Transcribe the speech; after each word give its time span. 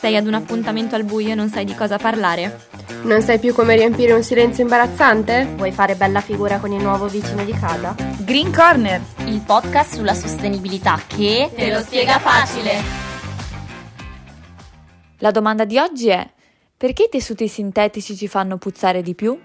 Sei 0.00 0.16
ad 0.16 0.26
un 0.26 0.32
appuntamento 0.32 0.94
al 0.94 1.04
buio 1.04 1.32
e 1.32 1.34
non 1.34 1.50
sai 1.50 1.66
di 1.66 1.74
cosa 1.74 1.98
parlare? 1.98 2.68
Non 3.02 3.20
sai 3.20 3.38
più 3.38 3.52
come 3.52 3.76
riempire 3.76 4.14
un 4.14 4.22
silenzio 4.22 4.62
imbarazzante? 4.62 5.46
Vuoi 5.56 5.72
fare 5.72 5.94
bella 5.94 6.22
figura 6.22 6.56
con 6.56 6.72
il 6.72 6.82
nuovo 6.82 7.06
vicino 7.06 7.44
di 7.44 7.52
casa? 7.52 7.94
Green 8.20 8.50
Corner, 8.50 8.98
il 9.26 9.42
podcast 9.42 9.96
sulla 9.96 10.14
sostenibilità 10.14 10.98
che 11.06 11.50
te 11.54 11.70
lo 11.70 11.80
spiega 11.80 12.18
facile. 12.18 12.80
La 15.18 15.30
domanda 15.30 15.66
di 15.66 15.76
oggi 15.76 16.08
è: 16.08 16.26
perché 16.78 17.02
i 17.02 17.08
tessuti 17.10 17.46
sintetici 17.46 18.16
ci 18.16 18.26
fanno 18.26 18.56
puzzare 18.56 19.02
di 19.02 19.14
più? 19.14 19.38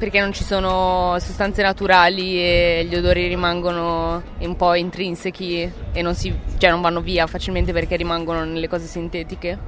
Perché 0.00 0.18
non 0.18 0.32
ci 0.32 0.44
sono 0.44 1.18
sostanze 1.20 1.60
naturali 1.60 2.38
e 2.38 2.86
gli 2.88 2.96
odori 2.96 3.28
rimangono 3.28 4.22
un 4.38 4.56
po' 4.56 4.74
intrinsechi 4.74 5.70
e 5.92 6.00
non, 6.00 6.14
si, 6.14 6.34
cioè 6.56 6.70
non 6.70 6.80
vanno 6.80 7.02
via 7.02 7.26
facilmente 7.26 7.74
perché 7.74 7.96
rimangono 7.96 8.42
nelle 8.44 8.66
cose 8.66 8.86
sintetiche. 8.86 9.58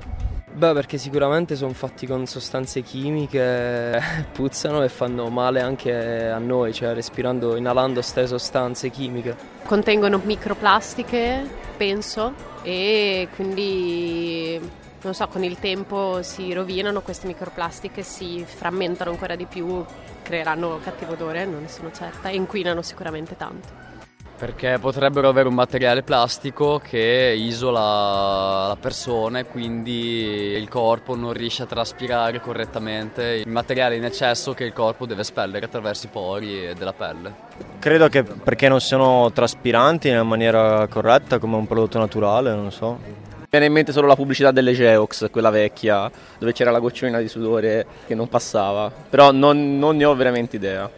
Beh, 0.51 0.73
perché 0.73 0.97
sicuramente 0.97 1.55
sono 1.55 1.75
fatti 1.75 2.07
con 2.07 2.25
sostanze 2.25 2.81
chimiche, 2.81 4.01
puzzano 4.33 4.83
e 4.83 4.89
fanno 4.89 5.29
male 5.29 5.61
anche 5.61 6.29
a 6.29 6.39
noi, 6.39 6.73
cioè 6.73 6.95
respirando, 6.95 7.55
inalando 7.57 8.01
queste 8.01 8.27
sostanze 8.27 8.89
chimiche. 8.89 9.37
Contengono 9.67 10.19
microplastiche, 10.25 11.47
penso, 11.77 12.33
e 12.63 13.29
quindi 13.35 14.59
non 15.03 15.15
so, 15.15 15.27
con 15.27 15.43
il 15.43 15.59
tempo 15.59 16.23
si 16.23 16.53
rovinano 16.53 17.03
queste 17.03 17.27
microplastiche, 17.27 18.03
si 18.03 18.45
frammentano 18.47 19.11
ancora 19.11 19.35
di 19.35 19.47
più, 19.47 19.85
creeranno 20.23 20.79
cattivo 20.83 21.13
odore, 21.13 21.45
non 21.45 21.63
ne 21.63 21.69
sono 21.69 21.91
certa, 21.93 22.29
e 22.29 22.37
inquinano 22.37 22.83
sicuramente 22.83 23.37
tanto. 23.37 23.91
Perché 24.39 24.79
potrebbero 24.81 25.29
avere 25.29 25.47
un 25.47 25.55
materiale 25.55 26.03
plastico 26.03 26.81
che 26.83 27.33
isola 27.37 28.67
la 28.67 28.77
persona 28.81 29.39
e 29.39 29.47
quindi 29.47 30.57
il 30.57 30.69
corpo 30.69 31.15
non 31.15 31.33
riesce 31.33 31.63
a 31.63 31.67
traspirare 31.67 32.41
correttamente 32.41 33.23
il 33.45 33.49
materiale 33.49 33.95
in 33.95 34.05
eccesso 34.05 34.53
che 34.53 34.65
il 34.65 34.73
corpo 34.73 35.07
deve 35.07 35.21
espellere 35.21 35.67
attraverso 35.67 36.07
i 36.07 36.09
pori 36.09 36.75
della 36.77 36.93
pelle. 36.93 37.35
Credo 37.79 38.09
che 38.09 38.25
perché 38.25 38.69
non 38.69 38.81
siano 38.81 39.31
traspiranti 39.33 40.09
in 40.09 40.27
maniera 40.27 40.89
corretta 40.89 41.39
come 41.39 41.55
un 41.55 41.67
prodotto 41.69 42.01
naturale, 42.01 42.53
non 42.53 42.73
so 42.73 43.22
viene 43.53 43.67
in 43.67 43.75
mente 43.75 43.93
solo 43.93 44.07
la 44.07 44.17
pubblicità 44.17 44.51
delle 44.51 44.73
Geox, 44.73 45.31
quella 45.31 45.51
vecchia, 45.51 46.11
dove 46.39 46.55
c'era 46.55 46.71
la 46.71 46.79
gocciolina 46.79 47.19
di 47.19 47.29
sudore 47.29 47.87
che 48.07 48.15
non 48.15 48.27
passava, 48.27 48.91
però 48.91 49.31
non, 49.31 49.79
non 49.79 49.95
ne 49.95 50.07
ho 50.07 50.15
veramente 50.15 50.57
idea. 50.57 50.91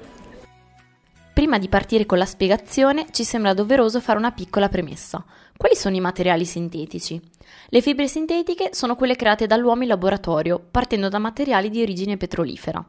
Prima 1.33 1.59
di 1.59 1.69
partire 1.69 2.07
con 2.07 2.17
la 2.17 2.25
spiegazione 2.25 3.07
ci 3.11 3.25
sembra 3.25 3.55
doveroso 3.55 3.99
fare 4.01 4.19
una 4.19 4.31
piccola 4.31 4.69
premessa. 4.69 5.25
Quali 5.57 5.75
sono 5.75 5.97
i 5.97 6.01
materiali 6.01 6.45
sintetici? 6.45 7.21
Le 7.69 7.81
fibre 7.81 8.09
sintetiche 8.09 8.71
sono 8.73 8.97
quelle 8.97 9.17
create 9.17 9.47
dall'uomo 9.47 9.83
in 9.83 9.89
laboratorio, 9.89 10.65
partendo 10.71 11.09
da 11.09 11.19
materiali 11.19 11.71
di 11.71 11.83
origine 11.83 12.17
petrolifera. 12.17 12.85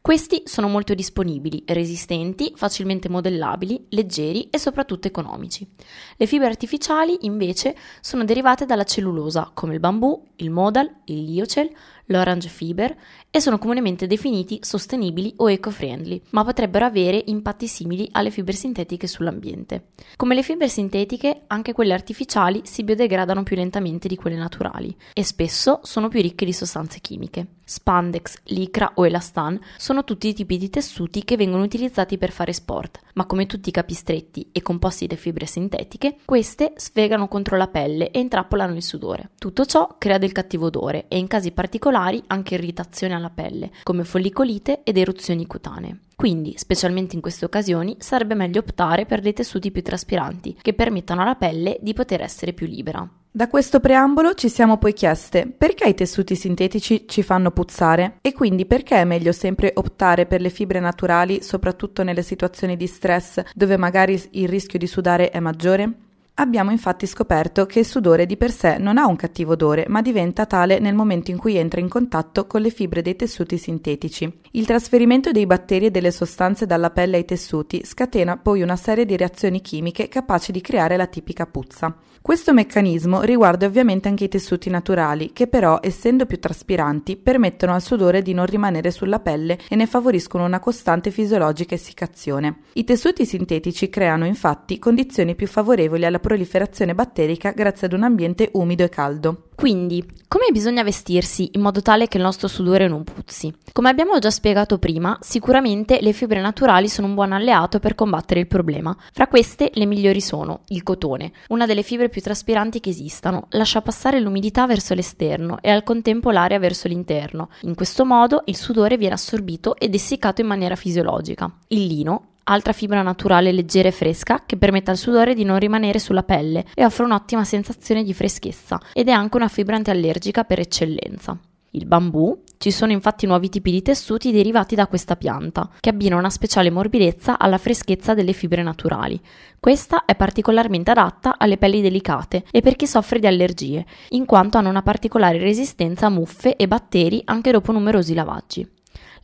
Questi 0.00 0.42
sono 0.46 0.68
molto 0.68 0.94
disponibili, 0.94 1.62
resistenti, 1.66 2.52
facilmente 2.56 3.08
modellabili, 3.08 3.86
leggeri 3.90 4.48
e 4.50 4.58
soprattutto 4.58 5.08
economici. 5.08 5.68
Le 6.16 6.26
fibre 6.26 6.46
artificiali, 6.46 7.18
invece, 7.22 7.76
sono 8.00 8.24
derivate 8.24 8.66
dalla 8.66 8.84
cellulosa, 8.84 9.50
come 9.52 9.74
il 9.74 9.80
bambù, 9.80 10.26
il 10.36 10.50
modal, 10.50 10.90
il 11.04 11.24
liocel, 11.24 11.70
l'orange 12.10 12.48
fiber 12.48 12.96
e 13.30 13.40
sono 13.40 13.58
comunemente 13.58 14.06
definiti 14.06 14.58
sostenibili 14.62 15.32
o 15.36 15.50
eco-friendly, 15.50 16.22
ma 16.30 16.44
potrebbero 16.44 16.84
avere 16.84 17.22
impatti 17.26 17.66
simili 17.66 18.08
alle 18.12 18.30
fibre 18.30 18.54
sintetiche 18.54 19.06
sull'ambiente. 19.06 19.88
Come 20.16 20.34
le 20.34 20.42
fibre 20.42 20.68
sintetiche, 20.68 21.42
anche 21.46 21.72
quelle 21.72 21.92
artificiali 21.92 22.62
si 22.64 22.82
biodegradano 22.82 23.42
più 23.42 23.56
lentamente 23.56 23.99
di 24.08 24.16
quelle 24.16 24.36
naturali 24.36 24.94
e 25.12 25.24
spesso 25.24 25.80
sono 25.82 26.08
più 26.08 26.20
ricche 26.20 26.44
di 26.44 26.52
sostanze 26.52 27.00
chimiche. 27.00 27.46
Spandex, 27.64 28.34
licra 28.46 28.92
o 28.96 29.06
elastan 29.06 29.58
sono 29.76 30.02
tutti 30.02 30.26
i 30.26 30.34
tipi 30.34 30.58
di 30.58 30.70
tessuti 30.70 31.22
che 31.22 31.36
vengono 31.36 31.62
utilizzati 31.62 32.18
per 32.18 32.32
fare 32.32 32.52
sport, 32.52 32.98
ma 33.14 33.26
come 33.26 33.46
tutti 33.46 33.68
i 33.68 33.72
capi 33.72 33.94
stretti 33.94 34.48
e 34.50 34.60
composti 34.60 35.06
da 35.06 35.14
fibre 35.14 35.46
sintetiche, 35.46 36.16
queste 36.24 36.72
sfregano 36.74 37.28
contro 37.28 37.56
la 37.56 37.68
pelle 37.68 38.10
e 38.10 38.18
intrappolano 38.18 38.74
il 38.74 38.82
sudore. 38.82 39.30
Tutto 39.38 39.64
ciò 39.66 39.96
crea 39.98 40.18
del 40.18 40.32
cattivo 40.32 40.66
odore 40.66 41.06
e 41.06 41.18
in 41.18 41.28
casi 41.28 41.52
particolari 41.52 42.20
anche 42.26 42.54
irritazione 42.54 43.14
alla 43.14 43.30
pelle, 43.30 43.70
come 43.84 44.02
follicolite 44.02 44.82
ed 44.82 44.98
eruzioni 44.98 45.46
cutanee. 45.46 45.98
Quindi, 46.16 46.54
specialmente 46.58 47.14
in 47.14 47.22
queste 47.22 47.46
occasioni, 47.46 47.96
sarebbe 47.98 48.34
meglio 48.34 48.60
optare 48.60 49.06
per 49.06 49.20
dei 49.20 49.32
tessuti 49.32 49.70
più 49.70 49.82
traspiranti, 49.82 50.58
che 50.60 50.74
permettano 50.74 51.22
alla 51.22 51.34
pelle 51.34 51.78
di 51.80 51.94
poter 51.94 52.20
essere 52.20 52.52
più 52.52 52.66
libera. 52.66 53.08
Da 53.32 53.46
questo 53.46 53.78
preambolo 53.78 54.34
ci 54.34 54.48
siamo 54.48 54.76
poi 54.76 54.92
chieste 54.92 55.46
perché 55.46 55.88
i 55.88 55.94
tessuti 55.94 56.34
sintetici 56.34 57.04
ci 57.06 57.22
fanno 57.22 57.52
puzzare 57.52 58.16
e 58.22 58.32
quindi 58.32 58.66
perché 58.66 58.96
è 58.96 59.04
meglio 59.04 59.30
sempre 59.30 59.70
optare 59.76 60.26
per 60.26 60.40
le 60.40 60.50
fibre 60.50 60.80
naturali, 60.80 61.40
soprattutto 61.40 62.02
nelle 62.02 62.22
situazioni 62.22 62.76
di 62.76 62.88
stress 62.88 63.40
dove 63.54 63.76
magari 63.76 64.20
il 64.32 64.48
rischio 64.48 64.80
di 64.80 64.88
sudare 64.88 65.30
è 65.30 65.38
maggiore? 65.38 65.92
Abbiamo 66.34 66.72
infatti 66.72 67.06
scoperto 67.06 67.66
che 67.66 67.80
il 67.80 67.86
sudore 67.86 68.26
di 68.26 68.36
per 68.36 68.50
sé 68.50 68.78
non 68.78 68.98
ha 68.98 69.06
un 69.06 69.14
cattivo 69.14 69.52
odore, 69.52 69.84
ma 69.88 70.02
diventa 70.02 70.46
tale 70.46 70.80
nel 70.80 70.94
momento 70.94 71.30
in 71.30 71.36
cui 71.36 71.56
entra 71.56 71.80
in 71.80 71.88
contatto 71.88 72.46
con 72.46 72.62
le 72.62 72.70
fibre 72.70 73.02
dei 73.02 73.14
tessuti 73.14 73.58
sintetici. 73.58 74.40
Il 74.52 74.66
trasferimento 74.66 75.30
dei 75.30 75.46
batteri 75.46 75.86
e 75.86 75.90
delle 75.92 76.10
sostanze 76.10 76.66
dalla 76.66 76.90
pelle 76.90 77.18
ai 77.18 77.24
tessuti 77.26 77.82
scatena 77.84 78.38
poi 78.38 78.62
una 78.62 78.76
serie 78.76 79.04
di 79.04 79.16
reazioni 79.16 79.60
chimiche 79.60 80.08
capaci 80.08 80.50
di 80.50 80.62
creare 80.62 80.96
la 80.96 81.06
tipica 81.06 81.46
puzza. 81.46 81.94
Questo 82.22 82.52
meccanismo 82.52 83.22
riguarda 83.22 83.64
ovviamente 83.64 84.06
anche 84.06 84.24
i 84.24 84.28
tessuti 84.28 84.68
naturali, 84.68 85.32
che 85.32 85.46
però, 85.46 85.78
essendo 85.80 86.26
più 86.26 86.38
traspiranti, 86.38 87.16
permettono 87.16 87.72
al 87.72 87.80
sudore 87.80 88.20
di 88.20 88.34
non 88.34 88.44
rimanere 88.44 88.90
sulla 88.90 89.20
pelle 89.20 89.58
e 89.68 89.74
ne 89.74 89.86
favoriscono 89.86 90.44
una 90.44 90.60
costante 90.60 91.10
fisiologica 91.10 91.74
essiccazione. 91.74 92.58
I 92.74 92.84
tessuti 92.84 93.24
sintetici 93.24 93.88
creano 93.88 94.26
infatti 94.26 94.78
condizioni 94.78 95.34
più 95.34 95.46
favorevoli 95.46 96.04
alla 96.04 96.20
proliferazione 96.20 96.94
batterica 96.94 97.52
grazie 97.52 97.86
ad 97.86 97.94
un 97.94 98.02
ambiente 98.02 98.50
umido 98.52 98.84
e 98.84 98.90
caldo. 98.90 99.44
Quindi, 99.60 100.02
come 100.26 100.46
bisogna 100.52 100.82
vestirsi 100.82 101.50
in 101.52 101.60
modo 101.60 101.82
tale 101.82 102.08
che 102.08 102.16
il 102.16 102.22
nostro 102.22 102.48
sudore 102.48 102.88
non 102.88 103.04
puzzi? 103.04 103.54
Come 103.72 103.90
abbiamo 103.90 104.18
già 104.18 104.30
spiegato 104.30 104.78
prima, 104.78 105.18
sicuramente 105.20 105.98
le 106.00 106.14
fibre 106.14 106.40
naturali 106.40 106.88
sono 106.88 107.08
un 107.08 107.14
buon 107.14 107.32
alleato 107.32 107.78
per 107.78 107.94
combattere 107.94 108.40
il 108.40 108.46
problema. 108.46 108.96
Fra 109.12 109.26
queste, 109.26 109.70
le 109.74 109.84
migliori 109.84 110.22
sono 110.22 110.60
il 110.68 110.82
cotone, 110.82 111.32
una 111.48 111.66
delle 111.66 111.82
fibre 111.82 112.08
più 112.08 112.22
traspiranti 112.22 112.80
che 112.80 112.88
esistano, 112.88 113.48
lascia 113.50 113.82
passare 113.82 114.18
l'umidità 114.18 114.66
verso 114.66 114.94
l'esterno 114.94 115.58
e 115.60 115.68
al 115.68 115.84
contempo 115.84 116.30
l'aria 116.30 116.58
verso 116.58 116.88
l'interno. 116.88 117.50
In 117.64 117.74
questo 117.74 118.06
modo 118.06 118.40
il 118.46 118.56
sudore 118.56 118.96
viene 118.96 119.14
assorbito 119.14 119.76
ed 119.76 119.94
essiccato 119.94 120.40
in 120.40 120.46
maniera 120.46 120.74
fisiologica. 120.74 121.54
Il 121.68 121.84
lino 121.84 122.29
altra 122.50 122.72
fibra 122.72 123.02
naturale 123.02 123.52
leggera 123.52 123.88
e 123.88 123.92
fresca 123.92 124.42
che 124.44 124.56
permette 124.56 124.90
al 124.90 124.96
sudore 124.96 125.34
di 125.34 125.44
non 125.44 125.58
rimanere 125.58 125.98
sulla 125.98 126.24
pelle 126.24 126.66
e 126.74 126.84
offre 126.84 127.04
un'ottima 127.04 127.44
sensazione 127.44 128.02
di 128.02 128.12
freschezza 128.12 128.80
ed 128.92 129.08
è 129.08 129.12
anche 129.12 129.36
una 129.36 129.48
fibra 129.48 129.76
antiallergica 129.76 130.44
per 130.44 130.60
eccellenza. 130.60 131.38
Il 131.72 131.86
bambù, 131.86 132.36
ci 132.58 132.72
sono 132.72 132.90
infatti 132.90 133.26
nuovi 133.26 133.48
tipi 133.48 133.70
di 133.70 133.80
tessuti 133.80 134.32
derivati 134.32 134.74
da 134.74 134.88
questa 134.88 135.14
pianta, 135.14 135.70
che 135.78 135.90
abbinano 135.90 136.18
una 136.18 136.28
speciale 136.28 136.68
morbidezza 136.68 137.38
alla 137.38 137.58
freschezza 137.58 138.12
delle 138.12 138.32
fibre 138.32 138.64
naturali. 138.64 139.20
Questa 139.60 140.04
è 140.04 140.16
particolarmente 140.16 140.90
adatta 140.90 141.36
alle 141.38 141.58
pelli 141.58 141.80
delicate 141.80 142.42
e 142.50 142.60
per 142.60 142.74
chi 142.74 142.88
soffre 142.88 143.20
di 143.20 143.28
allergie, 143.28 143.86
in 144.10 144.26
quanto 144.26 144.58
hanno 144.58 144.68
una 144.68 144.82
particolare 144.82 145.38
resistenza 145.38 146.06
a 146.06 146.10
muffe 146.10 146.56
e 146.56 146.66
batteri 146.66 147.22
anche 147.26 147.52
dopo 147.52 147.70
numerosi 147.70 148.14
lavaggi. 148.14 148.68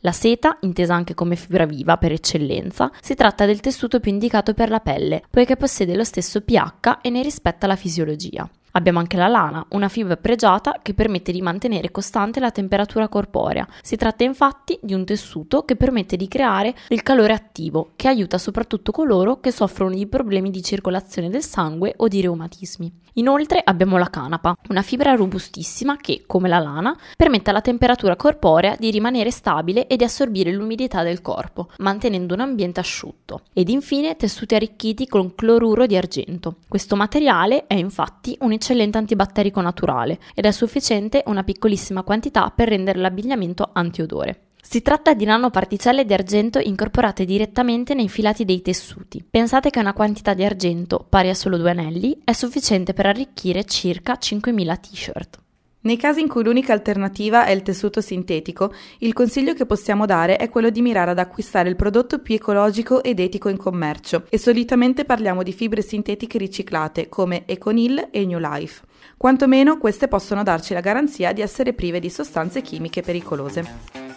La 0.01 0.11
seta, 0.11 0.57
intesa 0.61 0.93
anche 0.93 1.13
come 1.13 1.35
fibra 1.35 1.65
viva 1.65 1.97
per 1.97 2.11
eccellenza, 2.11 2.91
si 3.01 3.15
tratta 3.15 3.45
del 3.45 3.59
tessuto 3.59 3.99
più 3.99 4.11
indicato 4.11 4.53
per 4.53 4.69
la 4.69 4.79
pelle, 4.79 5.23
poiché 5.29 5.55
possiede 5.55 5.95
lo 5.95 6.03
stesso 6.03 6.41
pH 6.41 6.99
e 7.01 7.09
ne 7.09 7.21
rispetta 7.23 7.67
la 7.67 7.75
fisiologia. 7.75 8.47
Abbiamo 8.71 8.99
anche 8.99 9.17
la 9.17 9.27
lana, 9.27 9.65
una 9.69 9.87
fibra 9.87 10.17
pregiata 10.17 10.79
che 10.81 10.93
permette 10.93 11.31
di 11.31 11.41
mantenere 11.41 11.91
costante 11.91 12.39
la 12.39 12.51
temperatura 12.51 13.07
corporea. 13.07 13.67
Si 13.81 13.95
tratta 13.95 14.23
infatti 14.23 14.77
di 14.81 14.93
un 14.93 15.05
tessuto 15.05 15.63
che 15.63 15.75
permette 15.75 16.15
di 16.15 16.27
creare 16.27 16.75
del 16.87 17.03
calore 17.03 17.33
attivo, 17.33 17.91
che 17.95 18.07
aiuta 18.07 18.37
soprattutto 18.37 18.91
coloro 18.91 19.39
che 19.39 19.51
soffrono 19.51 19.95
di 19.95 20.05
problemi 20.07 20.51
di 20.51 20.61
circolazione 20.61 21.29
del 21.29 21.43
sangue 21.43 21.93
o 21.97 22.07
di 22.07 22.21
reumatismi. 22.21 23.05
Inoltre 23.17 23.61
abbiamo 23.63 23.97
la 23.97 24.11
canapa, 24.11 24.55
una 24.69 24.83
fibra 24.83 25.15
robustissima 25.15 25.97
che, 25.97 26.23
come 26.27 26.47
la 26.47 26.59
lana, 26.59 26.95
permette 27.15 27.49
alla 27.49 27.61
temperatura 27.61 28.15
corporea 28.15 28.75
di 28.77 28.91
rimanere 28.91 29.31
stabile 29.31 29.87
e 29.87 29.95
di 29.95 30.03
assorbire 30.03 30.51
l'umidità 30.51 31.01
del 31.01 31.23
corpo, 31.23 31.69
mantenendo 31.77 32.35
un 32.35 32.41
ambiente 32.41 32.79
asciutto. 32.79 33.41
Ed 33.53 33.69
infine 33.69 34.15
tessuti 34.17 34.53
arricchiti 34.53 35.07
con 35.07 35.33
cloruro 35.33 35.87
di 35.87 35.97
argento. 35.97 36.57
Questo 36.67 36.95
materiale 36.95 37.65
è 37.65 37.73
infatti 37.73 38.37
un 38.41 38.51
eccellente 38.57 38.97
antibatterico 38.97 39.61
naturale 39.61 40.19
ed 40.35 40.45
è 40.45 40.51
sufficiente 40.51 41.23
una 41.27 41.43
piccolissima 41.43 42.03
quantità 42.03 42.51
per 42.53 42.67
rendere 42.67 42.99
l'abbigliamento 42.99 43.69
antiodore. 43.71 44.41
Si 44.61 44.81
tratta 44.81 45.13
di 45.13 45.23
nanoparticelle 45.23 46.03
di 46.03 46.13
argento 46.13 46.59
incorporate 46.59 47.23
direttamente 47.23 47.93
nei 47.93 48.09
filati 48.09 48.43
dei 48.43 48.61
tessuti. 48.61 49.23
Pensate 49.27 49.69
che 49.69 49.79
una 49.79 49.93
quantità 49.93 50.33
di 50.33 50.43
argento, 50.43 51.05
pari 51.07 51.29
a 51.29 51.33
solo 51.33 51.55
due 51.55 51.71
anelli, 51.71 52.19
è 52.25 52.33
sufficiente 52.33 52.91
per 52.91 53.05
arricchire 53.05 53.63
circa 53.63 54.17
5.000 54.19 54.79
t-shirt. 54.81 55.39
Nei 55.79 55.95
casi 55.95 56.21
in 56.21 56.27
cui 56.27 56.43
l'unica 56.43 56.73
alternativa 56.73 57.45
è 57.45 57.51
il 57.51 57.61
tessuto 57.61 58.01
sintetico, 58.01 58.73
il 58.99 59.13
consiglio 59.13 59.53
che 59.53 59.65
possiamo 59.65 60.05
dare 60.05 60.35
è 60.37 60.49
quello 60.49 60.69
di 60.69 60.81
mirare 60.81 61.11
ad 61.11 61.19
acquistare 61.19 61.69
il 61.69 61.75
prodotto 61.75 62.19
più 62.19 62.35
ecologico 62.35 63.03
ed 63.03 63.19
etico 63.19 63.47
in 63.47 63.57
commercio 63.57 64.25
e 64.29 64.37
solitamente 64.37 65.05
parliamo 65.05 65.43
di 65.43 65.53
fibre 65.53 65.81
sintetiche 65.81 66.39
riciclate 66.39 67.09
come 67.09 67.43
Econil 67.45 68.09
e 68.11 68.25
New 68.25 68.39
Life. 68.39 68.83
Quantomeno 69.15 69.77
queste 69.77 70.07
possono 70.07 70.43
darci 70.43 70.73
la 70.73 70.81
garanzia 70.81 71.31
di 71.31 71.41
essere 71.41 71.73
prive 71.73 71.99
di 71.99 72.09
sostanze 72.09 72.61
chimiche 72.61 73.01
pericolose. 73.01 74.15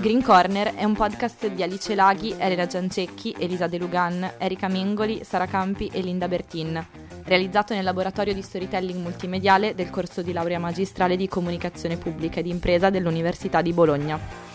Green 0.00 0.22
Corner 0.22 0.74
è 0.74 0.84
un 0.84 0.94
podcast 0.94 1.48
di 1.48 1.62
Alice 1.62 1.94
Laghi, 1.94 2.34
Elena 2.36 2.66
Giancecchi, 2.66 3.34
Elisa 3.38 3.66
De 3.66 3.78
Lugan, 3.78 4.34
Erika 4.38 4.68
Mengoli, 4.68 5.24
Sara 5.24 5.46
Campi 5.46 5.90
e 5.92 6.00
Linda 6.00 6.28
Bertin, 6.28 7.03
realizzato 7.24 7.74
nel 7.74 7.84
laboratorio 7.84 8.34
di 8.34 8.42
storytelling 8.42 9.00
multimediale 9.00 9.74
del 9.74 9.90
corso 9.90 10.22
di 10.22 10.32
laurea 10.32 10.58
magistrale 10.58 11.16
di 11.16 11.28
comunicazione 11.28 11.96
pubblica 11.96 12.40
ed 12.40 12.46
impresa 12.46 12.90
dell'Università 12.90 13.62
di 13.62 13.72
Bologna. 13.72 14.53